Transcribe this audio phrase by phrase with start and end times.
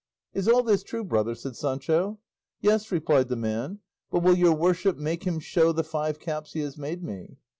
[0.33, 2.17] "Is all this true, brother?" said Sancho.
[2.59, 6.61] "Yes," replied the man; "but will your worship make him show the five caps he
[6.61, 7.37] has made me?"